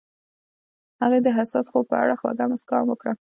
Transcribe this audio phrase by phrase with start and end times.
[1.01, 3.11] هغې د حساس خوب په اړه خوږه موسکا هم وکړه.